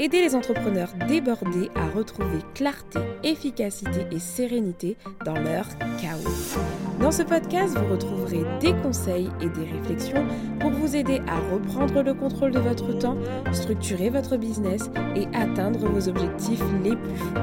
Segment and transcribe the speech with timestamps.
[0.00, 5.66] Aider les entrepreneurs débordés à retrouver clarté, efficacité et sérénité dans leur
[6.00, 6.56] chaos.
[7.00, 10.24] Dans ce podcast, vous retrouverez des conseils et des réflexions
[10.60, 13.18] pour vous aider à reprendre le contrôle de votre temps,
[13.52, 17.34] structurer votre business et atteindre vos objectifs les plus fous.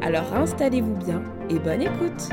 [0.00, 2.30] Alors installez-vous bien et bonne écoute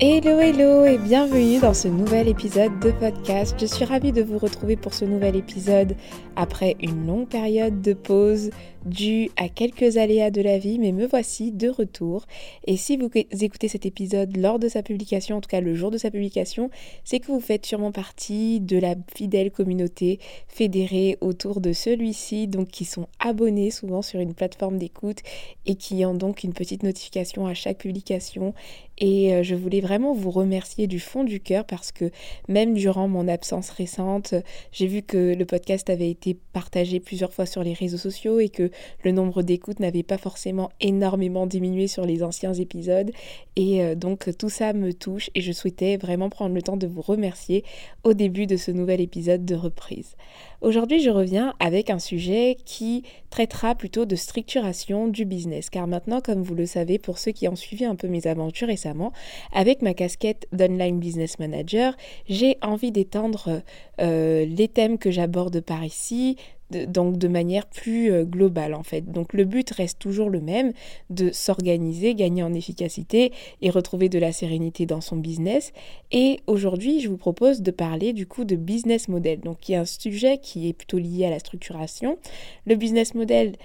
[0.00, 3.54] Hello hello et bienvenue dans ce nouvel épisode de podcast.
[3.60, 5.94] Je suis ravie de vous retrouver pour ce nouvel épisode
[6.34, 8.50] après une longue période de pause
[8.84, 12.26] dû à quelques aléas de la vie, mais me voici de retour.
[12.66, 15.90] Et si vous écoutez cet épisode lors de sa publication, en tout cas le jour
[15.90, 16.70] de sa publication,
[17.04, 22.68] c'est que vous faites sûrement partie de la fidèle communauté fédérée autour de celui-ci, donc
[22.68, 25.18] qui sont abonnés souvent sur une plateforme d'écoute
[25.66, 28.54] et qui ont donc une petite notification à chaque publication.
[28.98, 32.10] Et euh, je voulais vraiment vous remercier du fond du cœur parce que
[32.48, 34.34] même durant mon absence récente,
[34.70, 38.48] j'ai vu que le podcast avait été partagé plusieurs fois sur les réseaux sociaux et
[38.48, 38.70] que
[39.02, 43.10] le nombre d'écoutes n'avait pas forcément énormément diminué sur les anciens épisodes.
[43.56, 46.86] Et euh, donc tout ça me touche et je souhaitais vraiment prendre le temps de
[46.86, 47.64] vous remercier
[48.02, 50.16] au début de ce nouvel épisode de reprise.
[50.64, 55.68] Aujourd'hui, je reviens avec un sujet qui traitera plutôt de structuration du business.
[55.68, 58.68] Car maintenant, comme vous le savez, pour ceux qui ont suivi un peu mes aventures
[58.68, 59.12] récemment,
[59.52, 61.94] avec ma casquette d'online business manager,
[62.30, 63.60] j'ai envie d'étendre
[64.00, 66.38] euh, les thèmes que j'aborde par ici,
[66.70, 69.10] donc de manière plus euh, globale en fait.
[69.10, 70.72] Donc le but reste toujours le même,
[71.10, 73.32] de s'organiser, gagner en efficacité
[73.62, 75.72] et retrouver de la sérénité dans son business.
[76.10, 79.40] Et aujourd'hui, je vous propose de parler du coup de business model.
[79.40, 82.18] Donc y a un sujet qui est plutôt lié à la structuration.
[82.66, 83.56] Le business model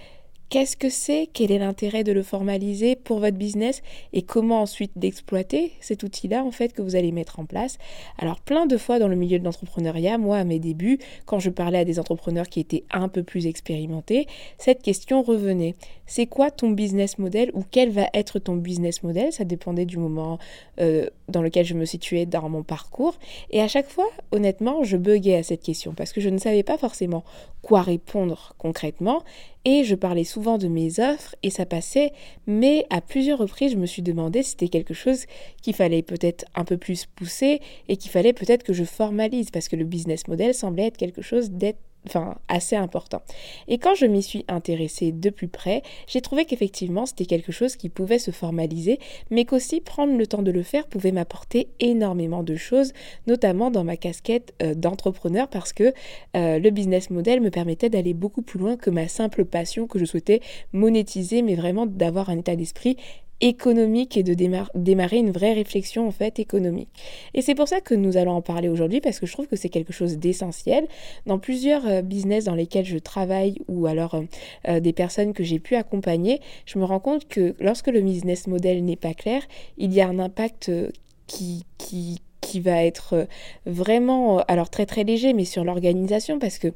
[0.49, 1.29] Qu'est-ce que c'est?
[1.31, 3.83] Quel est l'intérêt de le formaliser pour votre business?
[4.13, 7.77] Et comment ensuite d'exploiter cet outil-là en fait que vous allez mettre en place?
[8.17, 11.51] Alors plein de fois dans le milieu de l'entrepreneuriat, moi à mes débuts, quand je
[11.51, 14.25] parlais à des entrepreneurs qui étaient un peu plus expérimentés,
[14.57, 15.75] cette question revenait.
[16.07, 19.31] C'est quoi ton business model ou quel va être ton business model?
[19.31, 20.39] Ça dépendait du moment
[20.79, 23.19] euh, dans lequel je me situais dans mon parcours.
[23.51, 26.63] Et à chaque fois, honnêtement, je buguais à cette question parce que je ne savais
[26.63, 27.23] pas forcément
[27.61, 29.21] quoi répondre concrètement
[29.65, 32.11] et je parlais souvent de mes offres et ça passait,
[32.47, 35.25] mais à plusieurs reprises, je me suis demandé si c'était quelque chose
[35.61, 39.67] qu'il fallait peut-être un peu plus pousser et qu'il fallait peut-être que je formalise parce
[39.67, 43.21] que le business model semblait être quelque chose d'être enfin assez important.
[43.67, 47.75] Et quand je m'y suis intéressée de plus près, j'ai trouvé qu'effectivement c'était quelque chose
[47.75, 48.99] qui pouvait se formaliser,
[49.29, 52.93] mais qu'aussi prendre le temps de le faire pouvait m'apporter énormément de choses,
[53.27, 55.93] notamment dans ma casquette euh, d'entrepreneur, parce que
[56.35, 59.99] euh, le business model me permettait d'aller beaucoup plus loin que ma simple passion que
[59.99, 60.41] je souhaitais
[60.73, 62.97] monétiser, mais vraiment d'avoir un état d'esprit
[63.41, 66.89] économique et de démarrer une vraie réflexion en fait économique.
[67.33, 69.55] Et c'est pour ça que nous allons en parler aujourd'hui parce que je trouve que
[69.55, 70.87] c'est quelque chose d'essentiel.
[71.25, 74.23] Dans plusieurs euh, business dans lesquels je travaille ou alors euh,
[74.67, 78.47] euh, des personnes que j'ai pu accompagner, je me rends compte que lorsque le business
[78.47, 79.43] model n'est pas clair,
[79.77, 80.71] il y a un impact
[81.27, 83.27] qui, qui, qui va être
[83.65, 86.69] vraiment, alors très très léger, mais sur l'organisation parce que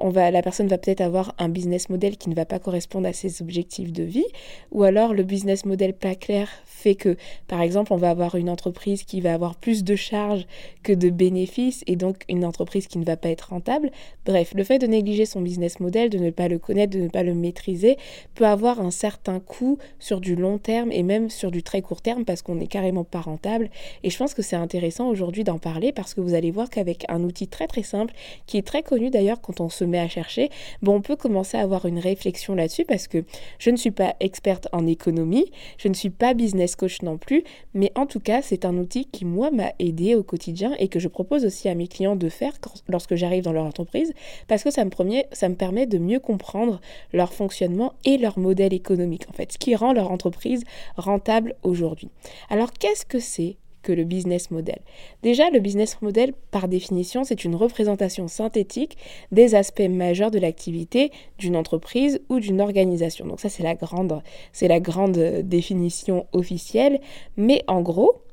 [0.00, 3.08] on va, la personne va peut-être avoir un business model qui ne va pas correspondre
[3.08, 4.26] à ses objectifs de vie,
[4.72, 7.16] ou alors le business model pas clair fait que,
[7.46, 10.46] par exemple, on va avoir une entreprise qui va avoir plus de charges
[10.82, 13.90] que de bénéfices, et donc une entreprise qui ne va pas être rentable.
[14.26, 17.08] Bref, le fait de négliger son business model, de ne pas le connaître, de ne
[17.08, 17.96] pas le maîtriser,
[18.34, 22.02] peut avoir un certain coût sur du long terme et même sur du très court
[22.02, 23.70] terme parce qu'on n'est carrément pas rentable.
[24.02, 27.04] Et je pense que c'est intéressant aujourd'hui d'en parler parce que vous allez voir qu'avec
[27.08, 28.14] un outil très très simple,
[28.46, 30.50] qui est très connu d'ailleurs quand on se met à chercher,
[30.82, 33.24] bon, on peut commencer à avoir une réflexion là-dessus parce que
[33.58, 37.44] je ne suis pas experte en économie, je ne suis pas business coach non plus,
[37.74, 40.98] mais en tout cas, c'est un outil qui, moi, m'a aidé au quotidien et que
[40.98, 42.52] je propose aussi à mes clients de faire
[42.88, 44.12] lorsque j'arrive dans leur entreprise
[44.48, 44.90] parce que ça me,
[45.32, 46.80] ça me permet de mieux comprendre
[47.12, 50.64] leur fonctionnement et leur modèle économique, en fait, ce qui rend leur entreprise
[50.96, 52.08] rentable aujourd'hui.
[52.50, 54.80] Alors, qu'est-ce que c'est que le business model.
[55.22, 58.96] Déjà, le business model, par définition, c'est une représentation synthétique
[59.30, 63.26] des aspects majeurs de l'activité d'une entreprise ou d'une organisation.
[63.26, 64.22] Donc ça, c'est la grande,
[64.52, 67.00] c'est la grande définition officielle.
[67.36, 68.24] Mais en gros,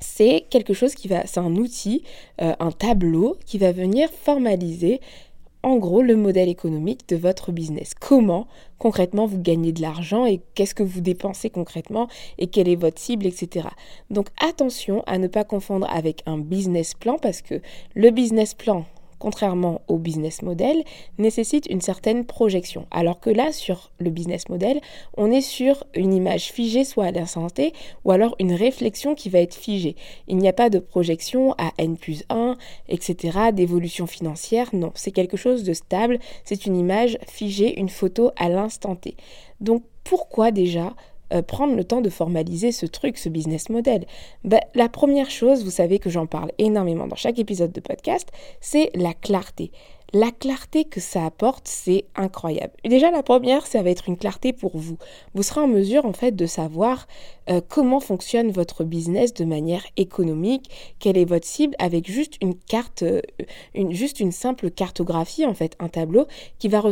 [0.00, 2.04] c'est quelque chose qui va, c'est un outil,
[2.40, 5.00] euh, un tableau qui va venir formaliser
[5.62, 7.94] en gros le modèle économique de votre business.
[7.94, 8.46] Comment
[8.78, 12.08] concrètement vous gagnez de l'argent et qu'est-ce que vous dépensez concrètement
[12.38, 13.68] et quelle est votre cible, etc.
[14.10, 17.60] Donc attention à ne pas confondre avec un business plan parce que
[17.94, 18.84] le business plan
[19.18, 20.84] contrairement au business model,
[21.18, 22.86] nécessite une certaine projection.
[22.90, 24.80] Alors que là, sur le business model,
[25.16, 27.72] on est sur une image figée, soit à l'instant T,
[28.04, 29.96] ou alors une réflexion qui va être figée.
[30.26, 32.56] Il n'y a pas de projection à N plus 1,
[32.88, 34.68] etc., d'évolution financière.
[34.72, 36.18] Non, c'est quelque chose de stable.
[36.44, 39.16] C'est une image figée, une photo à l'instant T.
[39.60, 40.94] Donc pourquoi déjà
[41.32, 44.06] euh, prendre le temps de formaliser ce truc, ce business model
[44.44, 48.28] ben, La première chose, vous savez que j'en parle énormément dans chaque épisode de podcast,
[48.60, 49.70] c'est la clarté
[50.12, 52.72] la clarté que ça apporte, c'est incroyable.
[52.84, 54.96] Déjà, la première, ça va être une clarté pour vous.
[55.34, 57.06] Vous serez en mesure, en fait, de savoir
[57.48, 62.54] euh, comment fonctionne votre business de manière économique, quelle est votre cible, avec juste une
[62.54, 63.20] carte, euh,
[63.90, 66.26] juste une simple cartographie, en fait, un tableau
[66.58, 66.82] qui va,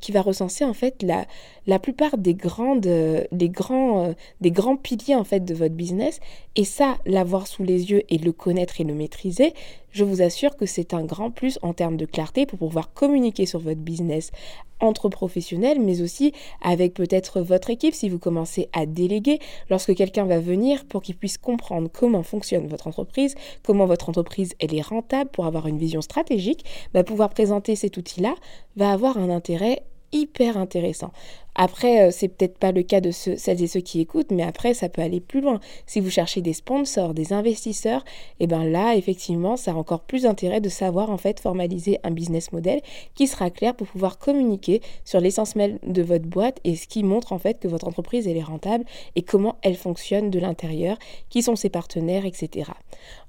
[0.00, 1.26] qui va recenser, en fait, la,
[1.66, 6.20] la plupart des grandes, euh, des grands, des grands piliers, en fait, de votre business?
[6.54, 9.52] Et ça, l'avoir sous les yeux et le connaître et le maîtriser,
[9.96, 13.46] je vous assure que c'est un grand plus en termes de clarté pour pouvoir communiquer
[13.46, 14.30] sur votre business
[14.78, 19.38] entre professionnels, mais aussi avec peut-être votre équipe si vous commencez à déléguer
[19.70, 23.34] lorsque quelqu'un va venir pour qu'il puisse comprendre comment fonctionne votre entreprise,
[23.64, 26.64] comment votre entreprise est rentable pour avoir une vision stratégique,
[26.94, 28.34] bah, pouvoir présenter cet outil-là
[28.76, 29.82] va avoir un intérêt
[30.12, 31.12] hyper intéressant.
[31.58, 34.74] Après, euh, c'est peut-être pas le cas de celles et ceux qui écoutent, mais après,
[34.74, 35.58] ça peut aller plus loin.
[35.86, 38.04] Si vous cherchez des sponsors, des investisseurs,
[38.38, 41.98] et eh ben là, effectivement, ça a encore plus d'intérêt de savoir en fait formaliser
[42.04, 42.82] un business model
[43.14, 47.02] qui sera clair pour pouvoir communiquer sur l'essence même de votre boîte et ce qui
[47.02, 50.98] montre en fait que votre entreprise elle est rentable et comment elle fonctionne de l'intérieur,
[51.30, 52.70] qui sont ses partenaires, etc.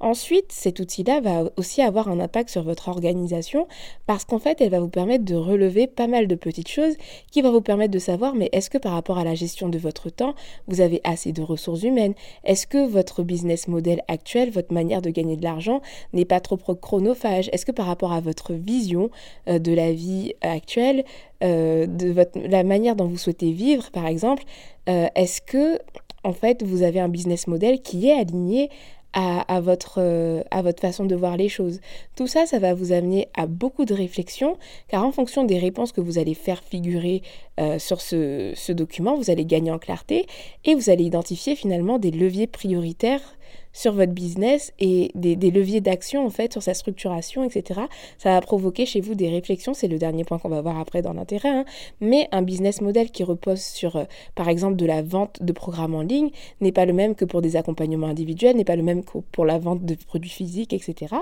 [0.01, 3.67] Ensuite, cet outil-là va aussi avoir un impact sur votre organisation
[4.05, 6.95] parce qu'en fait, elle va vous permettre de relever pas mal de petites choses
[7.31, 9.77] qui vont vous permettre de savoir mais est-ce que par rapport à la gestion de
[9.77, 10.33] votre temps,
[10.67, 12.13] vous avez assez de ressources humaines?
[12.43, 15.81] Est-ce que votre business model actuel, votre manière de gagner de l'argent
[16.13, 17.49] n'est pas trop chronophage?
[17.53, 19.09] Est-ce que par rapport à votre vision
[19.47, 21.05] euh, de la vie actuelle,
[21.43, 24.43] euh, de votre, la manière dont vous souhaitez vivre, par exemple,
[24.89, 25.79] euh, est-ce que
[26.23, 28.69] en fait vous avez un business model qui est aligné
[29.13, 31.79] à, votre, euh, à votre façon de voir les choses.
[32.15, 34.57] Tout ça, ça va vous amener à beaucoup de réflexion,
[34.89, 37.23] car en fonction des réponses que vous allez faire figurer
[37.59, 40.27] euh, sur ce, ce document, vous allez gagner en clarté
[40.65, 43.37] et vous allez identifier finalement des leviers prioritaires
[43.77, 47.81] sur votre business et des, leviers d'action en fait sur sa structuration, etc.
[48.17, 51.03] Ça va provoquer chez vous des réflexions, c'est le dernier point qu'on va voir après
[51.03, 51.65] dans l'intérêt, hein.
[52.01, 55.93] mais un business model qui repose sur euh, par exemple de la vente de programmes
[55.93, 59.03] en ligne n'est pas le même que pour des accompagnements individuels, n'est pas le même
[59.03, 61.13] que pour la vente de produits physiques, etc.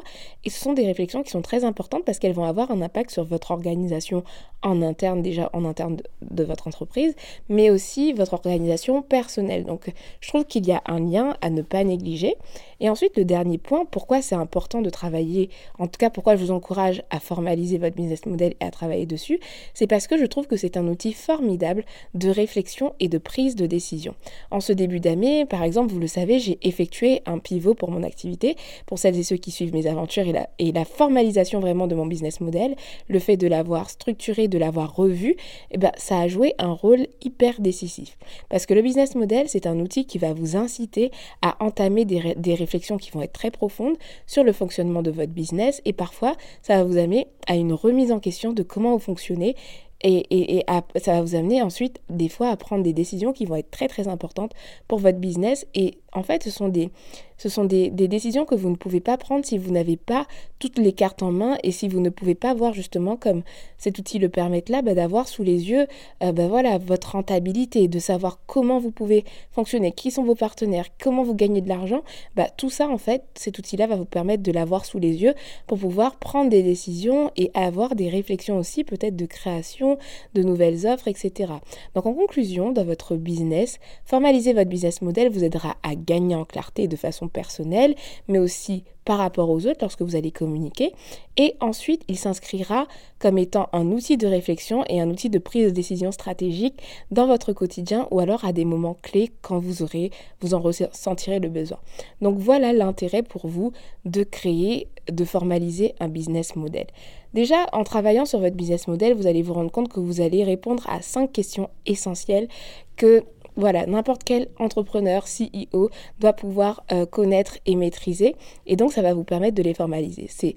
[0.46, 3.12] Et ce sont des réflexions qui sont très importantes parce qu'elles vont avoir un impact
[3.12, 4.24] sur votre organisation
[4.62, 7.16] en interne, déjà en interne de, de votre entreprise,
[7.50, 9.66] mais aussi votre organisation personnelle.
[9.66, 9.92] Donc
[10.22, 12.36] je trouve qu'il y a un lien à ne pas négliger.
[12.80, 15.50] Et ensuite, le dernier point, pourquoi c'est important de travailler,
[15.80, 19.06] en tout cas pourquoi je vous encourage à formaliser votre business model et à travailler
[19.06, 19.40] dessus,
[19.74, 23.56] c'est parce que je trouve que c'est un outil formidable de réflexion et de prise
[23.56, 24.16] de décision.
[24.52, 28.04] En ce début d'année, par exemple, vous le savez, j'ai effectué un pivot pour mon
[28.04, 28.56] activité.
[28.86, 30.26] Pour celles et ceux qui suivent mes aventures
[30.60, 32.76] et la, formalisation vraiment de mon business model,
[33.08, 35.36] le fait de l'avoir structuré, de l'avoir revu,
[35.72, 38.18] eh ben, ça a joué un rôle hyper décisif.
[38.50, 42.20] Parce que le business model, c'est un outil qui va vous inciter à entamer des,
[42.36, 43.96] des réflexions qui vont être très profondes
[44.26, 48.12] sur le fonctionnement de votre business et parfois ça va vous amener à une remise
[48.12, 49.56] en question de comment vous fonctionnez
[50.04, 50.64] et,
[50.98, 53.88] ça va vous amener ensuite des fois à prendre des décisions qui vont être très
[53.88, 54.54] très importantes
[54.88, 59.18] pour votre business et en fait ce sont des, décisions que vous ne pouvez pas
[59.18, 60.26] prendre si vous n'avez pas
[60.60, 63.44] toutes les cartes en main et si vous ne pouvez pas voir justement comme
[63.78, 65.88] cet outil le permet là, bah, d'avoir sous les yeux
[66.24, 70.88] euh, bah, voilà, votre rentabilité, de savoir comment vous pouvez fonctionner, qui sont vos partenaires,
[71.02, 72.04] comment vous gagnez de l'argent.
[72.36, 75.34] Bah, tout ça en fait, cet outil-là va vous permettre de l'avoir sous les yeux
[75.68, 79.98] pour pouvoir prendre des décisions et avoir des réflexions aussi peut-être de création,
[80.34, 81.52] de nouvelles offres, etc.
[81.94, 86.46] Donc en conclusion, dans votre business, formaliser votre business model vous aidera à gagner en
[86.46, 87.96] clarté de façon personnelle,
[88.28, 90.92] mais aussi par rapport aux autres lorsque vous allez communiquer.
[91.38, 92.88] Et ensuite, il s'inscrira
[93.20, 96.82] comme étant un outil de réflexion et un outil de prise de décision stratégique
[97.12, 101.40] dans votre quotidien ou alors à des moments clés quand vous aurez, vous en ressentirez
[101.40, 101.78] le besoin.
[102.22, 103.72] Donc voilà l'intérêt pour vous
[104.06, 106.88] de créer, de formaliser un business model.
[107.36, 110.44] Déjà, en travaillant sur votre business model, vous allez vous rendre compte que vous allez
[110.44, 112.48] répondre à cinq questions essentielles
[112.96, 118.36] que voilà, n'importe quel entrepreneur, CEO doit pouvoir euh, connaître et maîtriser.
[118.66, 120.28] Et donc, ça va vous permettre de les formaliser.
[120.30, 120.56] C'est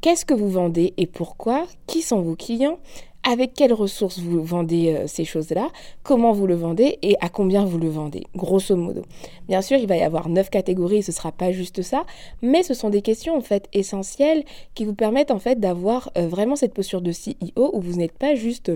[0.00, 1.66] qu'est-ce que vous vendez et pourquoi?
[1.86, 2.78] Qui sont vos clients?
[3.24, 5.68] Avec quelles ressources vous vendez euh, ces choses-là,
[6.02, 9.02] comment vous le vendez et à combien vous le vendez, grosso modo?
[9.46, 12.04] Bien sûr, il va y avoir neuf catégories, ce ne sera pas juste ça,
[12.42, 14.42] mais ce sont des questions en fait essentielles
[14.74, 18.18] qui vous permettent en fait d'avoir euh, vraiment cette posture de CEO où vous n'êtes
[18.18, 18.72] pas juste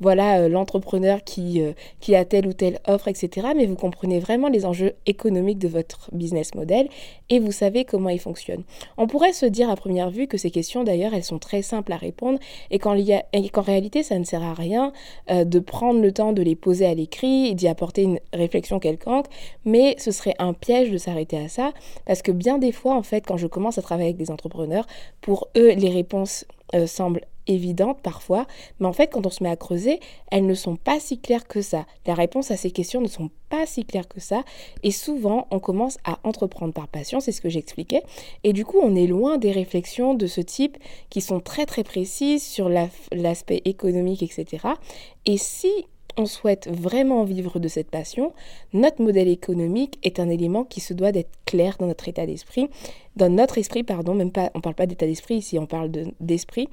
[0.00, 1.62] voilà euh, l'entrepreneur qui,
[2.00, 3.48] qui a telle ou telle offre, etc.
[3.56, 6.88] Mais vous comprenez vraiment les enjeux économiques de votre business model
[7.30, 8.64] et vous savez comment il fonctionne.
[8.96, 11.92] On pourrait se dire à première vue que ces questions d'ailleurs elles sont très simples
[11.92, 12.38] à répondre
[12.70, 14.92] et qu'en réalité ça ne sert à rien
[15.30, 18.78] euh, de prendre le temps de les poser à l'écrit et d'y apporter une réflexion
[18.78, 19.26] quelconque,
[19.64, 21.72] mais ce serait un piège de s'arrêter à ça,
[22.06, 24.86] parce que bien des fois, en fait, quand je commence à travailler avec des entrepreneurs,
[25.20, 28.46] pour eux, les réponses euh, semblent évidentes parfois,
[28.80, 30.00] mais en fait, quand on se met à creuser,
[30.30, 31.86] elles ne sont pas si claires que ça.
[32.06, 34.44] Les réponses à ces questions ne sont pas si claires que ça,
[34.82, 38.02] et souvent, on commence à entreprendre par passion, c'est ce que j'expliquais,
[38.44, 40.78] et du coup, on est loin des réflexions de ce type
[41.10, 44.66] qui sont très très précises sur l'aspect économique, etc.
[45.26, 48.32] Et si on souhaite vraiment vivre de cette passion,
[48.72, 52.68] notre modèle économique est un élément qui se doit d'être clair dans notre état d'esprit,
[53.16, 55.90] dans notre esprit, pardon, même pas, on parle pas d'état d'esprit ici, on parle
[56.20, 56.68] d'esprit,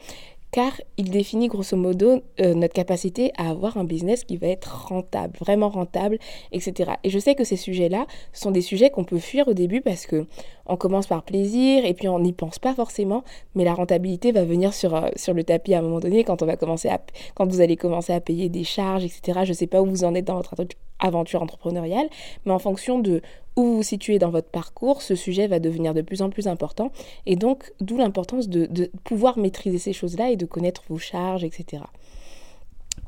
[0.52, 4.88] car il définit grosso modo euh, notre capacité à avoir un business qui va être
[4.88, 6.20] rentable, vraiment rentable,
[6.52, 6.92] etc.
[7.04, 10.06] Et je sais que ces sujets-là sont des sujets qu'on peut fuir au début parce
[10.06, 10.26] que
[10.66, 13.24] on commence par plaisir et puis on n'y pense pas forcément,
[13.56, 16.46] mais la rentabilité va venir sur, euh, le tapis à un moment donné quand on
[16.46, 17.02] va commencer à,
[17.40, 19.42] vous allez commencer à payer des charges, etc.
[19.44, 20.56] Je ne sais pas où vous en êtes dans votre
[21.02, 22.08] aventure entrepreneuriale,
[22.46, 23.22] mais en fonction de
[23.58, 26.48] où vous vous situez dans votre parcours, ce sujet va devenir de plus en plus
[26.48, 26.92] important.
[27.26, 31.84] Et donc, d'où l'importance de, pouvoir maîtriser ces choses-là et de connaître vos charges, etc.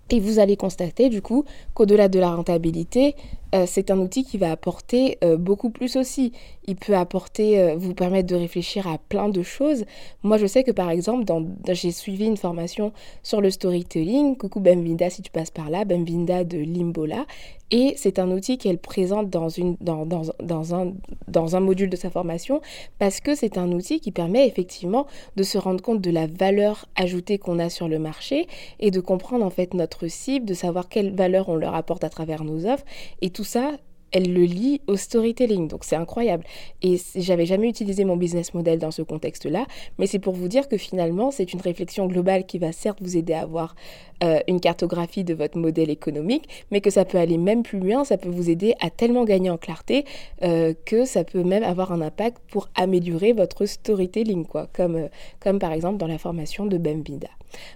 [0.09, 3.15] Et vous allez constater du coup qu'au-delà de la rentabilité,
[3.55, 6.33] euh, c'est un outil qui va apporter euh, beaucoup plus aussi.
[6.65, 9.85] Il peut apporter, euh, vous permettre de réfléchir à plein de choses.
[10.23, 11.25] Moi, je sais que par exemple,
[11.69, 14.37] j'ai suivi une formation sur le storytelling.
[14.37, 17.25] Coucou Bemvinda si tu passes par là, Bemvinda de Limbola.
[17.71, 19.47] Et c'est un outil qu'elle présente dans,
[19.81, 20.93] dans, dans, dans,
[21.27, 22.61] dans un module de sa formation
[22.99, 26.85] parce que c'est un outil qui permet effectivement de se rendre compte de la valeur
[26.95, 28.47] ajoutée qu'on a sur le marché
[28.79, 32.09] et de comprendre en fait notre cible, de savoir quelle valeur on leur apporte à
[32.09, 32.85] travers nos offres.
[33.21, 33.71] Et tout ça,
[34.13, 35.67] elle le lit au storytelling.
[35.67, 36.45] Donc c'est incroyable.
[36.81, 39.65] Et j'avais jamais utilisé mon business model dans ce contexte-là,
[39.97, 43.17] mais c'est pour vous dire que finalement, c'est une réflexion globale qui va certes vous
[43.17, 43.75] aider à avoir
[44.23, 48.05] euh, une cartographie de votre modèle économique, mais que ça peut aller même plus loin,
[48.05, 50.05] ça peut vous aider à tellement gagner en clarté
[50.43, 55.59] euh, que ça peut même avoir un impact pour améliorer votre storytelling, quoi, comme, euh,
[55.59, 57.27] par exemple dans la formation de Bemvida.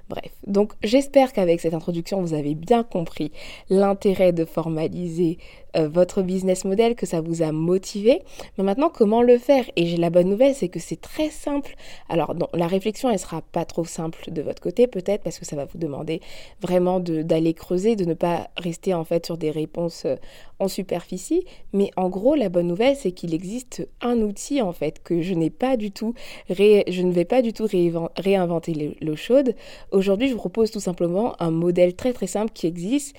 [0.09, 3.31] Bref, donc j'espère qu'avec cette introduction, vous avez bien compris
[3.69, 5.37] l'intérêt de formaliser
[5.75, 8.23] votre business model, que ça vous a motivé.
[8.57, 9.65] Mais maintenant, comment le faire?
[9.75, 11.75] Et j'ai la bonne nouvelle, c'est que c'est très simple.
[12.09, 15.55] Alors, la réflexion, elle sera pas trop simple de votre côté, peut-être, parce que ça
[15.55, 16.21] va vous demander
[16.61, 20.15] vraiment d'aller creuser, de ne pas rester en fait sur des réponses euh,
[20.59, 21.45] en superficie.
[21.73, 25.33] Mais en gros, la bonne nouvelle, c'est qu'il existe un outil en fait que je
[25.33, 26.13] n'ai pas du tout,
[26.49, 27.67] je ne vais pas du tout
[28.15, 29.55] réinventer l'eau chaude.
[29.91, 33.15] Aujourd'hui, je vous propose tout simplement un modèle très très simple qui existe,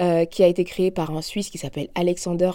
[0.00, 2.50] euh, qui a été créé par un Suisse qui s'appelle Alexander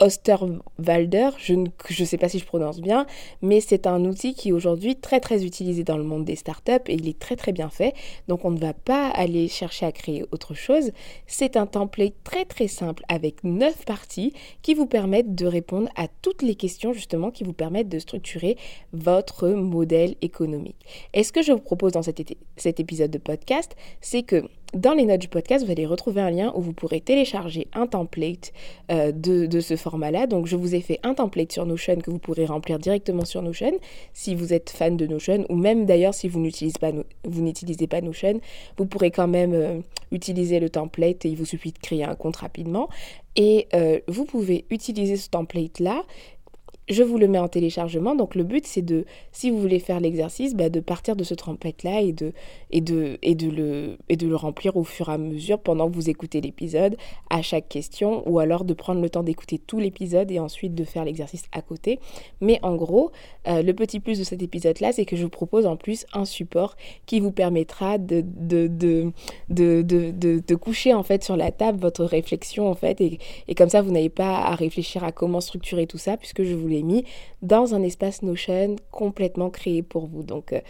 [0.00, 3.06] Osterwalder, je ne sais pas si je prononce bien,
[3.42, 6.72] mais c'est un outil qui est aujourd'hui très très utilisé dans le monde des startups
[6.86, 7.94] et il est très très bien fait.
[8.26, 10.90] Donc on ne va pas aller chercher à créer autre chose.
[11.26, 16.08] C'est un template très très simple avec neuf parties qui vous permettent de répondre à
[16.22, 18.56] toutes les questions justement qui vous permettent de structurer
[18.92, 20.86] votre modèle économique.
[21.12, 25.04] Et ce que je vous propose dans cet épisode de podcast, c'est que dans les
[25.04, 28.52] notes du podcast, vous allez retrouver un lien où vous pourrez télécharger un template
[28.90, 30.26] euh, de, ce format-là.
[30.26, 33.42] Donc, je vous ai fait un template sur Notion que vous pourrez remplir directement sur
[33.42, 33.72] Notion
[34.12, 36.92] si vous êtes fan de Notion ou même d'ailleurs si vous n'utilisez pas,
[37.24, 37.42] vous
[38.02, 38.40] Notion,
[38.76, 39.80] vous pourrez quand même euh,
[40.12, 42.88] utiliser le template et il vous suffit de créer un compte rapidement.
[43.36, 46.04] Et euh, vous pouvez utiliser ce template-là
[46.90, 48.14] je vous le mets en téléchargement.
[48.14, 51.34] Donc le but c'est de, si vous voulez faire l'exercice, bah, de partir de ce
[51.34, 52.32] trempette là et de,
[52.70, 53.16] et, de,
[53.50, 56.96] le, et de le remplir au fur et à mesure pendant que vous écoutez l'épisode
[57.30, 60.84] à chaque question ou alors de prendre le temps d'écouter tout l'épisode et ensuite de
[60.84, 62.00] faire l'exercice à côté.
[62.40, 63.12] Mais en gros,
[63.48, 66.06] euh, le petit plus de cet épisode là, c'est que je vous propose en plus
[66.12, 68.22] un support qui vous permettra de
[70.54, 73.18] coucher en fait sur la table votre réflexion en fait et,
[73.48, 76.54] et comme ça vous n'avez pas à réfléchir à comment structurer tout ça puisque je
[76.54, 76.79] voulais
[77.42, 80.22] dans un espace Notion complètement créé pour vous.
[80.22, 80.60] Donc, euh,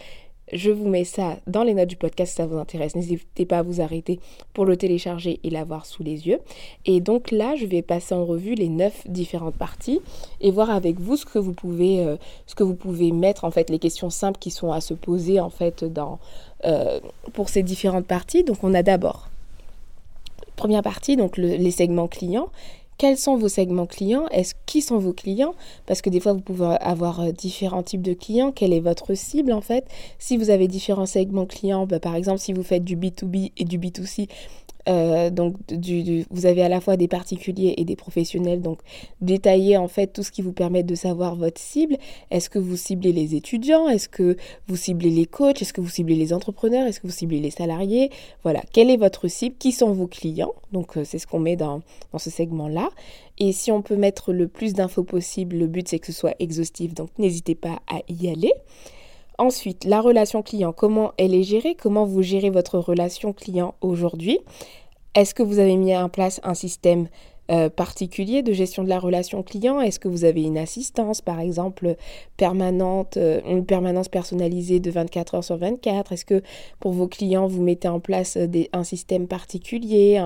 [0.53, 2.95] Je vous mets ça dans les notes du podcast si ça vous intéresse.
[2.95, 4.19] N'hésitez pas à vous arrêter
[4.53, 6.39] pour le télécharger et l'avoir sous les yeux.
[6.85, 10.01] Et donc là, je vais passer en revue les neuf différentes parties
[10.41, 13.51] et voir avec vous ce que vous pouvez, euh, ce que vous pouvez mettre en
[13.51, 16.19] fait, les questions simples qui sont à se poser en fait dans,
[16.65, 16.99] euh,
[17.31, 18.43] pour ces différentes parties.
[18.43, 19.29] Donc on a d'abord
[20.57, 22.49] première partie, donc les segments clients
[23.01, 25.55] quels sont vos segments clients Est-ce qui sont vos clients?
[25.87, 28.51] Parce que des fois vous pouvez avoir euh, différents types de clients.
[28.51, 29.87] Quelle est votre cible en fait?
[30.19, 33.65] Si vous avez différents segments clients, bah, par exemple si vous faites du B2B et
[33.65, 34.27] du B2C,
[34.89, 35.55] euh, donc,
[36.29, 38.61] vous avez à la fois des particuliers et des professionnels.
[38.61, 38.79] Donc,
[39.21, 41.97] détaillez en fait tout ce qui vous permet de savoir votre cible.
[42.31, 43.87] Est-ce que vous ciblez les étudiants?
[43.87, 45.61] Est-ce que vous ciblez les coachs?
[45.61, 46.87] Est-ce que vous ciblez les entrepreneurs?
[46.87, 48.09] Est-ce que vous ciblez les salariés?
[48.43, 49.55] Voilà, quelle est votre cible?
[49.57, 50.53] Qui sont vos clients?
[50.71, 51.81] Donc, euh, c'est ce qu'on met dans,
[52.11, 52.89] dans ce segment-là.
[53.39, 56.35] Et si on peut mettre le plus d'infos possible, le but c'est que ce soit
[56.39, 56.93] exhaustif.
[56.93, 58.53] Donc, n'hésitez pas à y aller.
[59.37, 61.75] Ensuite, la relation client, comment elle est gérée?
[61.75, 64.39] Comment vous gérez votre relation client aujourd'hui?
[65.15, 67.07] Est-ce que vous avez mis en place un système
[67.51, 69.81] euh, particulier de gestion de la relation client?
[69.81, 71.95] Est-ce que vous avez une assistance, par exemple,
[72.37, 76.41] permanente, euh, une permanence personnalisée de 24 heures sur 24 Est-ce que
[76.79, 80.23] pour vos clients, vous mettez en place euh, un système particulier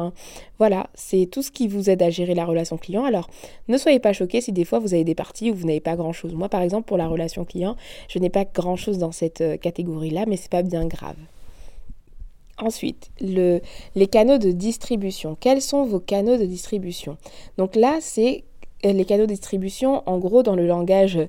[0.59, 3.05] Voilà, c'est tout ce qui vous aide à gérer la relation client.
[3.05, 3.29] Alors,
[3.67, 5.95] ne soyez pas choqués si des fois vous avez des parties où vous n'avez pas
[5.95, 6.33] grand-chose.
[6.33, 7.75] Moi, par exemple, pour la relation client,
[8.07, 11.17] je n'ai pas grand-chose dans cette catégorie-là, mais c'est pas bien grave.
[12.57, 13.59] Ensuite, le,
[13.95, 15.35] les canaux de distribution.
[15.39, 17.17] Quels sont vos canaux de distribution?
[17.57, 18.45] Donc là, c'est
[18.85, 21.19] euh, les canaux de distribution, en gros, dans le langage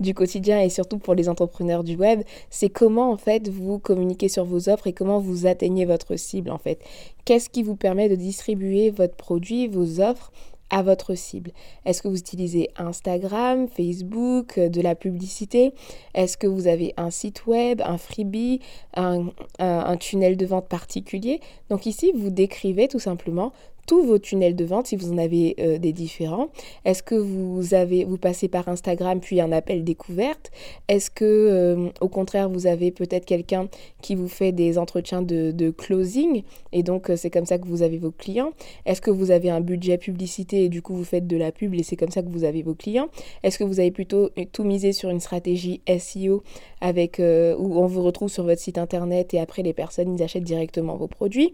[0.00, 4.28] du quotidien et surtout pour les entrepreneurs du web, c'est comment en fait vous communiquez
[4.28, 6.80] sur vos offres et comment vous atteignez votre cible en fait.
[7.24, 10.32] Qu'est-ce qui vous permet de distribuer votre produit, vos offres
[10.70, 11.52] à votre cible.
[11.84, 15.72] Est-ce que vous utilisez Instagram, Facebook, euh, de la publicité?
[16.14, 18.60] Est-ce que vous avez un site web, un freebie,
[18.94, 19.26] un,
[19.58, 21.40] un tunnel de vente particulier?
[21.70, 23.52] Donc ici, vous décrivez tout simplement
[23.86, 26.48] tous vos tunnels de vente si vous en avez euh, des différents.
[26.84, 30.50] Est-ce que vous avez vous passez par Instagram puis un appel découverte?
[30.88, 33.68] Est-ce que euh, au contraire vous avez peut-être quelqu'un
[34.02, 36.42] qui vous fait des entretiens de, closing?
[36.72, 38.52] Et donc euh, c'est comme ça que vous avez vos clients.
[38.86, 41.74] Est-ce que vous avez un budget publicité et du coup vous faites de la pub
[41.74, 43.08] et c'est comme ça que vous avez vos clients?
[43.42, 46.42] Est-ce que vous avez plutôt tout misé sur une stratégie SEO
[46.80, 50.44] avec où on vous retrouve sur votre site internet et après les personnes ils achètent
[50.44, 51.52] directement vos produits?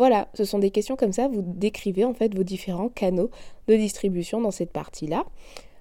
[0.00, 3.28] Voilà, ce sont des questions comme ça, vous décrivez en fait vos différents canaux
[3.68, 5.26] de distribution dans cette partie-là.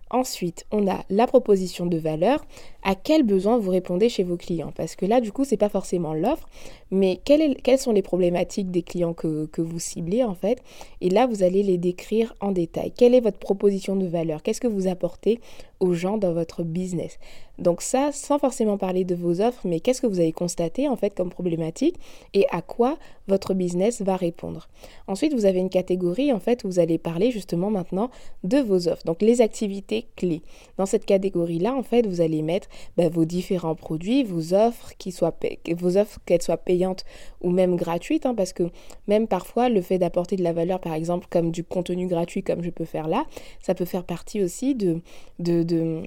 [0.10, 2.44] Ensuite, on a la proposition de valeur.
[2.84, 4.74] À quel besoin vous répondez chez vos clients?
[4.76, 6.50] Parce que là, du coup, c'est pas forcément l'offre,
[6.92, 10.62] mais quelles sont les problématiques des clients que, que, vous ciblez en fait?
[11.00, 12.92] Et là, vous allez les décrire en détail.
[12.92, 14.44] Quelle est votre proposition de valeur?
[14.44, 15.40] Qu'est-ce que vous apportez
[15.80, 17.20] aux gens dans votre business?
[17.60, 20.96] Donc ça, sans forcément parler de vos offres, mais qu'est-ce que vous avez constaté en
[20.96, 21.98] fait comme problématique
[22.34, 24.70] et à quoi votre business va répondre?
[25.08, 28.10] Ensuite, vous avez une catégorie en fait où vous allez parler justement maintenant
[28.44, 29.04] de vos offres.
[29.06, 30.42] Donc les activités clés.
[30.78, 35.12] Dans cette catégorie-là, en fait, vous allez mettre bah, vos différents produits, vos offres, qui
[35.12, 35.36] soient
[35.78, 37.04] vos offres qu'elles soient payantes
[37.42, 38.64] ou même gratuites, hein, parce que
[39.08, 42.64] même parfois le fait d'apporter de la valeur, par exemple comme du contenu gratuit comme
[42.64, 43.26] je peux faire là,
[43.62, 45.02] ça peut faire partie aussi de,
[45.40, 46.04] de, de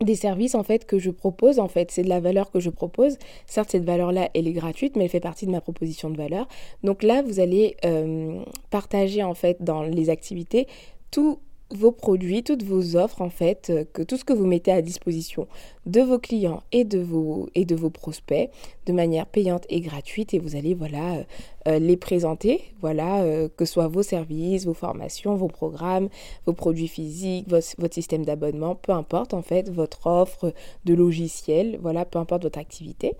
[0.00, 1.90] des services en fait que je propose en fait.
[1.90, 3.18] C'est de la valeur que je propose.
[3.46, 6.16] Certes cette valeur là elle est gratuite mais elle fait partie de ma proposition de
[6.16, 6.48] valeur.
[6.82, 10.66] Donc là vous allez euh, partager en fait dans les activités
[11.10, 11.38] tout
[11.70, 14.82] vos produits, toutes vos offres en fait, euh, que tout ce que vous mettez à
[14.82, 15.48] disposition
[15.84, 17.48] de vos clients et de vos,
[17.90, 18.50] prospects
[18.86, 21.24] de manière payante et gratuite et vous allez voilà euh,
[21.68, 23.24] euh, les présenter, voilà
[23.56, 26.08] que ce soit vos services, vos formations, vos programmes,
[26.46, 30.52] vos produits physiques, votre système d'abonnement, peu importe en fait votre offre
[30.84, 33.14] de logiciel, voilà peu importe votre activité.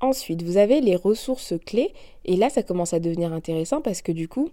[0.00, 1.92] Ensuite, vous avez les ressources clés.
[2.24, 4.50] Et là, ça commence à devenir intéressant parce que du coup,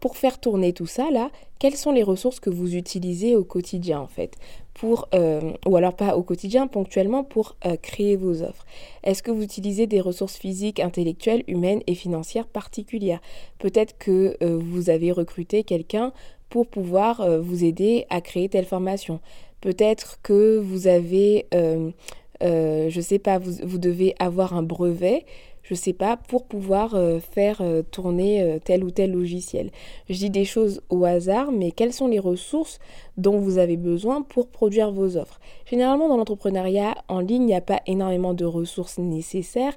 [0.00, 4.00] pour faire tourner tout ça, là, quelles sont les ressources que vous utilisez au quotidien
[4.00, 4.36] en fait?
[4.72, 8.64] Pour, euh, ou alors pas au quotidien, ponctuellement pour euh, créer vos offres.
[9.02, 13.20] Est-ce que vous utilisez des ressources physiques, intellectuelles, humaines et financières particulières?
[13.58, 16.12] Peut-être que euh, vous avez recruté quelqu'un
[16.48, 19.20] pour pouvoir vous aider à créer telle formation.
[19.60, 21.46] Peut-être que vous avez
[22.42, 25.24] je sais pas, vous, devez avoir un brevet,
[25.62, 29.70] je sais pas, pour pouvoir euh, faire euh, tourner tel ou tel logiciel.
[30.08, 32.78] Je dis des choses au hasard, mais quelles sont les ressources
[33.16, 35.38] dont vous avez besoin pour produire vos offres?
[35.66, 39.74] Généralement, dans l'entrepreneuriat en ligne, il n'y a pas énormément de ressources nécessaires,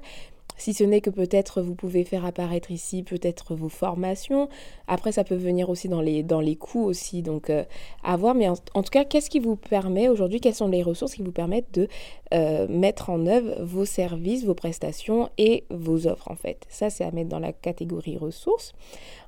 [0.56, 4.48] si ce n'est que peut-être vous pouvez faire apparaître ici peut-être vos formations.
[4.86, 7.64] Après, ça peut venir aussi dans les, dans les coûts aussi, donc euh,
[8.02, 8.34] à voir.
[8.34, 11.32] Mais en, tout cas, qu'est-ce qui vous permet aujourd'hui, quelles sont les ressources qui vous
[11.32, 11.88] permettent de
[12.32, 16.64] euh, mettre en œuvre vos services, vos prestations et vos offres en fait?
[16.68, 18.72] Ça, c'est à mettre dans la catégorie ressources.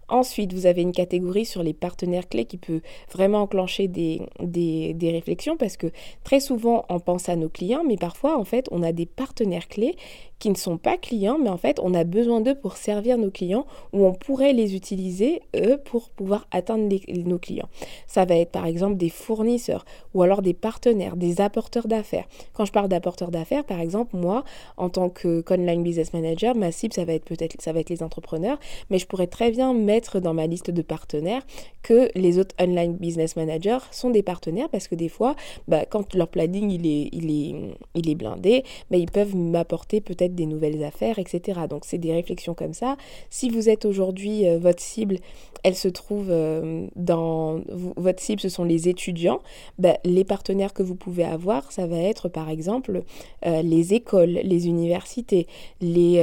[0.09, 2.81] Ensuite, vous avez une catégorie sur les partenaires clés qui peut
[3.13, 5.89] vraiment enclencher des, des, des, réflexions parce que
[6.23, 9.69] très souvent on pense à nos clients, mais parfois en fait on a des partenaires
[9.69, 9.97] clés
[10.39, 13.31] qui ne sont pas clients, mais en fait, on a besoin d'eux pour servir nos
[13.31, 17.69] clients ou on pourrait les utiliser, eux, pour pouvoir atteindre nos clients.
[18.07, 22.27] Ça va être par exemple des fournisseurs ou alors des partenaires, des apporteurs d'affaires.
[22.53, 24.45] Quand je parle d'apporteurs d'affaires, par exemple, moi,
[24.77, 27.91] en tant que online business manager, ma cible, ça va être peut-être ça va être
[27.91, 28.59] les entrepreneurs,
[28.91, 31.43] mais je pourrais très bien mettre dans ma liste de partenaires
[31.87, 35.37] que les autres online business managers sont des partenaires parce que des fois,
[35.69, 37.55] bah, quand leur planning il est, il est,
[37.95, 41.61] il est blindé, bah, ils peuvent m'apporter peut-être des nouvelles affaires, etc.
[41.71, 42.97] Donc c'est des réflexions comme ça.
[43.31, 45.19] Si vous êtes aujourd'hui, euh, votre cible,
[45.63, 47.61] elle se trouve euh, dans...
[47.97, 49.41] Votre cible, ce sont les étudiants.
[49.79, 53.03] Ben, les partenaires que vous pouvez avoir, ça va être par exemple
[53.47, 55.47] euh, les écoles, les universités,
[55.81, 56.21] les,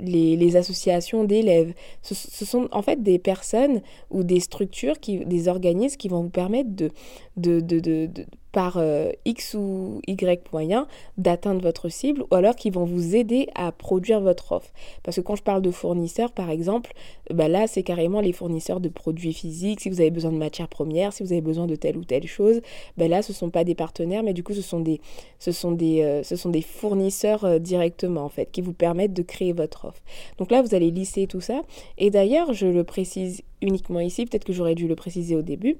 [0.00, 1.72] les, associations d'élèves.
[2.02, 6.22] Ce, ce, sont en fait des personnes ou des structures, qui, des organismes qui vont
[6.22, 6.90] vous permettre de,
[7.36, 10.86] de, de, de par euh, X ou Y moyen
[11.18, 14.70] d'atteindre votre cible ou alors qui vont vous aider à produire votre offre.
[15.02, 16.92] Parce que quand je parle de fournisseurs, par exemple,
[17.32, 19.80] bah là, c'est carrément les fournisseurs de produits physiques.
[19.80, 22.28] Si vous avez besoin de matières premières, si vous avez besoin de telle ou telle
[22.28, 22.60] chose,
[22.96, 25.00] bah là, ce ne sont pas des partenaires, mais du coup, ce sont des,
[25.48, 26.22] euh,
[26.62, 30.02] fournisseurs euh, directement, en fait, qui vous permettent de créer votre offre.
[30.38, 31.62] Donc là, vous allez lisser tout ça.
[31.98, 35.76] Et d'ailleurs, je le précise uniquement ici, peut-être que j'aurais dû le préciser au début,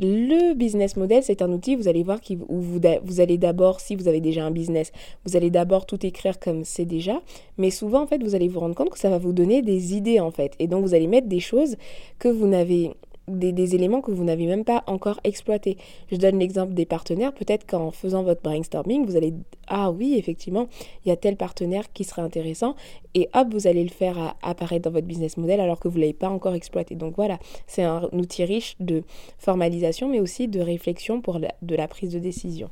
[0.00, 4.08] le business model, c'est un outil, vous allez voir, vous, vous allez d'abord, si vous
[4.08, 4.92] avez déjà un business,
[5.24, 7.20] vous allez d'abord tout écrire comme c'est déjà,
[7.56, 9.94] mais souvent, en fait, vous allez vous rendre compte que ça va vous donner des
[9.94, 10.54] idées, en fait.
[10.58, 11.76] Et donc, vous allez mettre des choses
[12.18, 12.92] que vous n'avez
[13.28, 15.76] des, éléments que vous n'avez même pas encore exploités.
[16.10, 17.32] Je donne l'exemple des partenaires.
[17.32, 19.34] Peut-être qu'en faisant votre brainstorming, vous allez
[19.68, 20.68] ah oui, effectivement,
[21.04, 22.74] il y a tel partenaire qui serait intéressant
[23.14, 26.02] et hop, vous allez le faire apparaître dans votre business model alors que vous ne
[26.02, 26.94] l'avez pas encore exploité.
[26.94, 29.02] Donc voilà, c'est un outil riche de
[29.38, 32.70] formalisation mais aussi de réflexion pour de la prise de décision.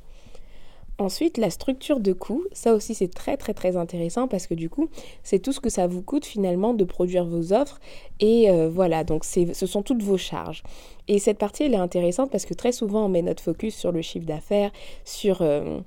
[0.99, 4.71] Ensuite, la structure de coût, ça aussi c'est très très très intéressant parce que du
[4.71, 4.89] coup,
[5.23, 7.79] c'est tout ce que ça vous coûte finalement de produire vos offres
[8.19, 10.63] et euh, voilà, donc ce sont toutes vos charges.
[11.07, 13.93] Et cette partie, elle est intéressante parce que très souvent, on met notre focus sur
[13.93, 14.71] le chiffre d'affaires,
[15.05, 15.81] sur, euh,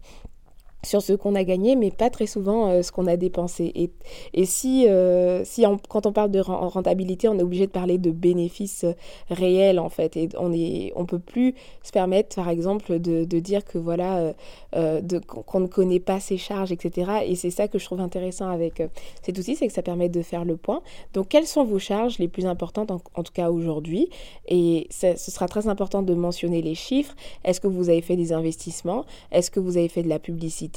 [0.84, 3.72] sur ce qu'on a gagné, mais pas très souvent euh, ce qu'on a dépensé.
[3.76, 3.92] Et,
[4.34, 8.12] et si, euh, si quand on parle de rentabilité, on est obligé de parler de
[8.12, 8.94] bénéfices euh,
[9.30, 10.16] réels, en fait.
[10.16, 14.34] Et on ne on peut plus se permettre, par exemple, de, de dire que voilà,
[14.72, 17.12] qu'on ne connaît pas ses charges, etc.
[17.26, 18.82] Et c'est ça que je trouve intéressant avec
[19.22, 20.82] cet outil, c'est que ça permet de faire le point.
[21.14, 24.10] Donc, quelles sont vos charges les plus importantes, en, en tout cas aujourd'hui?
[24.48, 27.16] Et ce sera très important de mentionner les chiffres.
[27.44, 29.06] Est-ce que vous avez fait des investissements?
[29.32, 30.69] Est-ce que vous avez fait de la publicité?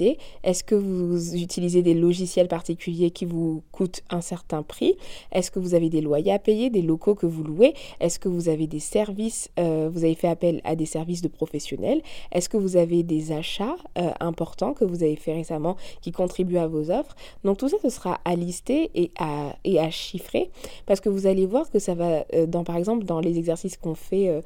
[0.42, 4.96] Est-ce que vous utilisez des logiciels particuliers qui vous coûtent un certain prix?
[5.32, 7.74] Est-ce que vous avez des loyers à payer, des locaux que vous louez?
[8.00, 11.28] Est-ce que vous avez des services, euh, vous avez fait appel à des services de
[11.28, 12.02] professionnels?
[12.32, 16.58] Est-ce que vous avez des achats euh, importants que vous avez fait récemment qui contribuent
[16.58, 17.14] à vos offres?
[17.44, 19.52] Donc tout ça, ce sera à lister et à,
[19.90, 20.50] chiffrer
[20.86, 23.76] parce que vous allez voir que ça va, euh, dans, par exemple, dans les exercices
[23.76, 24.42] qu'on fait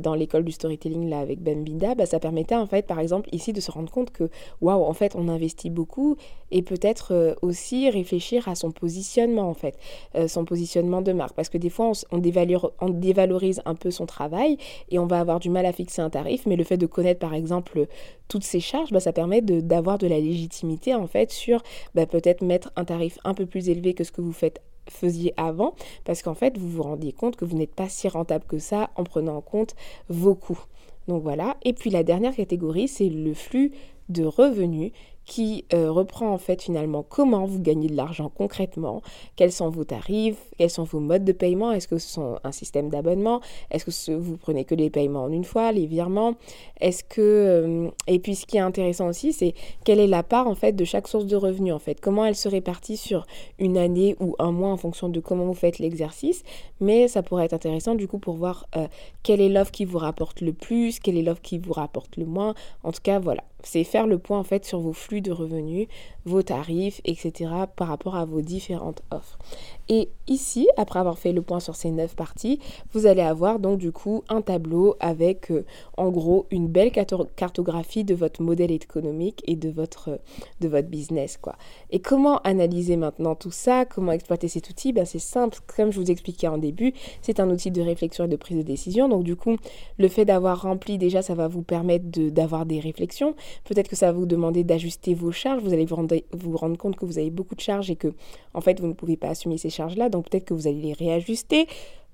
[0.00, 3.28] dans l'école du storytelling là avec Ben Binda, bah, ça permettait en fait, par exemple,
[3.32, 4.30] ici de se rendre compte que,
[4.60, 6.16] waouh, en fait on investit beaucoup
[6.50, 9.76] et peut-être euh, aussi réfléchir à son positionnement en fait,
[10.14, 14.58] euh, son positionnement de marque parce que des fois on, dévalorise un peu son travail
[14.90, 17.20] et on va avoir du mal à fixer un tarif mais le fait de connaître
[17.20, 17.86] par exemple
[18.28, 21.62] toutes ces charges, bah, ça permet d'avoir de, la légitimité en fait sur
[21.94, 25.32] bah, peut-être mettre un tarif un peu plus élevé que ce que vous faites faisiez
[25.36, 28.58] avant parce qu'en fait vous vous rendiez compte que vous n'êtes pas si rentable que
[28.58, 29.74] ça en prenant en compte
[30.08, 30.60] vos coûts.
[31.08, 31.56] Donc voilà.
[31.62, 33.72] Et puis la dernière catégorie, c'est le flux
[34.08, 34.92] de revenus
[35.26, 39.02] qui euh, reprend en fait finalement comment vous gagnez de l'argent concrètement,
[39.36, 42.52] quels sont vos tarifs, quels sont vos modes de paiement, est-ce que ce sont un
[42.52, 46.34] système d'abonnement, est-ce que vous prenez que les paiements en une fois, les virements,
[46.80, 50.46] est-ce que euh, et puis ce qui est intéressant aussi c'est quelle est la part
[50.46, 53.26] en fait de chaque source de revenus en fait, comment elle se répartit sur
[53.58, 56.42] une année ou un mois en fonction de comment vous faites l'exercice,
[56.80, 58.86] mais ça pourrait être intéressant du coup pour voir euh,
[59.22, 62.26] quelle est l'offre qui vous rapporte le plus, quelle est l'offre qui vous rapporte le
[62.26, 65.30] moins, en tout cas voilà, c'est faire le point en fait sur vos flux de
[65.32, 65.88] revenus,
[66.24, 67.50] vos tarifs, etc.
[67.76, 69.38] par rapport à vos différentes offres.
[69.88, 72.58] Et ici, après avoir fait le point sur ces neuf parties,
[72.92, 75.66] vous allez avoir donc du coup un tableau avec euh,
[75.98, 80.20] en gros une belle cartographie de votre modèle économique et de votre,
[80.60, 81.36] de votre business.
[81.36, 81.56] Quoi.
[81.90, 83.84] Et comment analyser maintenant tout ça?
[83.84, 84.92] Comment exploiter cet outil?
[84.92, 88.28] Ben, C'est simple, comme je vous expliquais en début, c'est un outil de réflexion et
[88.28, 89.08] de prise de décision.
[89.10, 89.56] Donc du coup,
[89.98, 93.34] le fait d'avoir rempli déjà, ça va vous permettre d'avoir des réflexions.
[93.64, 95.62] Peut-être que ça va vous demander d'ajuster vos charges.
[95.62, 98.12] Vous allez vous rendre, vous rendre compte que vous avez beaucoup de charges et que
[98.52, 100.08] en fait vous ne pouvez pas assumer ces charges-là.
[100.08, 101.66] Donc peut-être que vous allez les réajuster.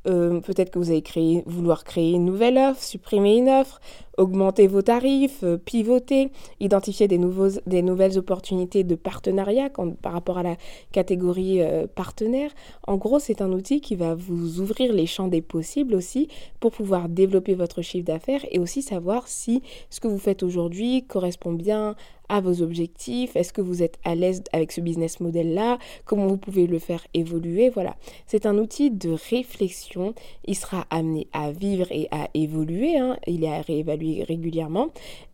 [0.07, 3.81] Euh, peut-être que vous allez créer, vouloir créer une nouvelle offre, supprimer une offre,
[4.17, 9.69] augmenter vos tarifs, euh, pivoter, identifier des, nouveaux, des nouvelles opportunités de partenariat
[10.01, 10.57] par rapport à la
[10.93, 12.51] catégorie euh, partenaire.
[12.87, 16.29] En gros, c'est un outil qui va vous ouvrir les champs des possibles aussi
[16.61, 21.05] pour pouvoir développer votre chiffre d'affaires et aussi savoir si ce que vous faites aujourd'hui
[21.07, 21.95] correspond bien
[22.31, 26.39] à vos objectifs Est-ce que vous êtes à l'aise avec ce business model-là Comment vous
[26.39, 30.15] pouvez le faire évoluer Voilà, c'est un outil de réflexion.
[30.47, 32.97] Il sera amené à vivre et à évoluer.
[32.97, 33.19] Hein.
[33.27, 34.89] Il est à réévaluer régulièrement.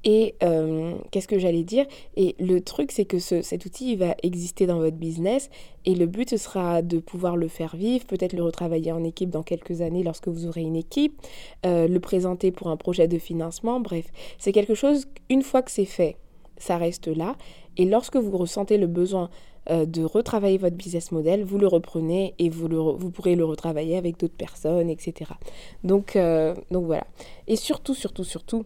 [0.05, 1.87] Et euh, qu'est-ce que j'allais dire?
[2.17, 5.51] Et le truc, c'est que cet outil il va exister dans votre business.
[5.85, 9.31] Et le but, ce sera de pouvoir le faire vivre, peut-être le retravailler en équipe
[9.31, 11.21] dans quelques années lorsque vous aurez une équipe,
[11.65, 13.79] euh, le présenter pour un projet de financement.
[13.81, 14.07] Bref,
[14.39, 16.17] c'est quelque chose, une fois que c'est fait,
[16.59, 17.37] ça reste là.
[17.77, 19.31] Et lorsque vous ressentez le besoin
[19.71, 23.45] euh, de retravailler votre business model, vous le reprenez et vous, le vous pourrez le
[23.45, 25.33] retravailler avec d'autres personnes, etc.
[25.85, 27.07] Donc, euh, donc voilà.
[27.49, 28.65] Et surtout, surtout, surtout,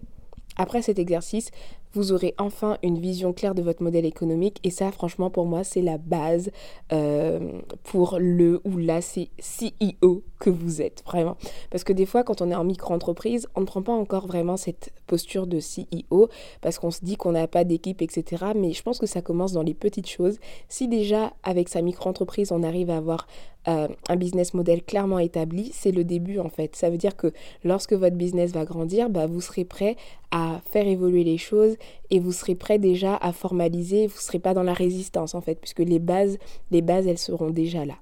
[0.57, 1.51] après cet exercice,
[1.93, 4.59] vous aurez enfin une vision claire de votre modèle économique.
[4.65, 6.51] Et ça, franchement, pour moi, c'est la base
[6.93, 11.37] euh, pour le ou la CEO que vous êtes, vraiment.
[11.71, 14.57] Parce que des fois, quand on est en micro-entreprise, on ne prend pas encore vraiment
[14.57, 16.29] cette posture de CEO
[16.61, 18.47] parce qu'on se dit qu'on n'a pas d'équipe, etc.
[18.55, 20.39] Mais je pense que ça commence dans les petites choses.
[20.69, 23.27] Si déjà, avec sa micro-entreprise, on arrive à avoir
[23.69, 26.75] euh, un business model clairement établi, c'est le début en fait.
[26.77, 29.97] Ça veut dire que lorsque votre business va grandir, bah, vous serez prêt
[30.31, 31.77] à faire évoluer les choses
[32.11, 35.41] et vous serez prêt déjà à formaliser, vous ne serez pas dans la résistance en
[35.41, 36.39] fait, puisque les bases,
[36.71, 37.95] les bases, elles seront déjà là.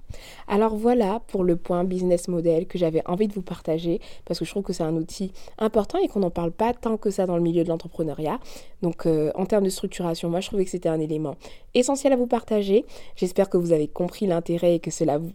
[0.46, 4.44] Alors voilà pour le point business model que j'avais envie de vous partager, parce que
[4.44, 7.26] je trouve que c'est un outil important et qu'on n'en parle pas tant que ça
[7.26, 8.40] dans le milieu de l'entrepreneuriat.
[8.82, 11.36] Donc euh, en termes de structuration, moi je trouvais que c'était un élément
[11.74, 12.84] essentiel à vous partager.
[13.16, 15.32] J'espère que vous avez compris l'intérêt et que cela, vous,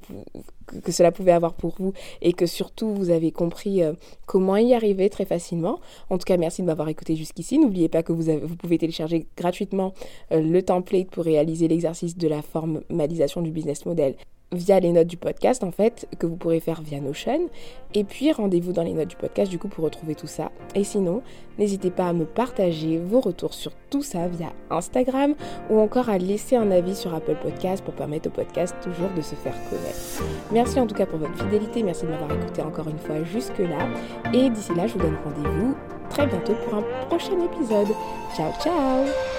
[0.82, 3.94] que cela pouvait avoir pour vous et que surtout vous avez compris euh,
[4.26, 5.80] comment y arriver très facilement.
[6.10, 7.60] En tout cas, merci de m'avoir écouté jusqu'ici.
[7.60, 9.94] N'oubliez pas que vous, vous pouvez télécharger gratuitement
[10.32, 14.16] euh, le template pour réaliser l'exercice de la formalisation du business model
[14.54, 17.50] via les notes du podcast en fait que vous pourrez faire via Notion
[17.94, 20.52] et puis rendez-vous dans les notes du podcast du coup pour retrouver tout ça.
[20.76, 21.22] Et sinon
[21.58, 25.36] n'hésitez pas à me partager vos retours sur tout ça via Instagram
[25.70, 29.22] ou encore à laisser un avis sur Apple Podcast pour permettre au podcast toujours de
[29.22, 30.24] se faire connaître.
[30.52, 33.60] Merci en tout cas pour votre fidélité, merci de m'avoir écouté encore une fois jusque
[33.60, 33.88] là
[34.34, 35.76] et d'ici là je vous donne rendez-vous
[36.10, 37.88] très bientôt pour un prochain épisode.
[38.36, 39.33] Ciao ciao